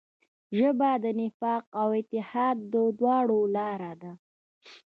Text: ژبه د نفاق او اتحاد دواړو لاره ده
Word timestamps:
ژبه 0.57 0.89
د 1.03 1.05
نفاق 1.19 1.63
او 1.81 1.87
اتحاد 1.99 2.57
دواړو 2.73 3.39
لاره 3.55 3.93
ده 4.01 4.11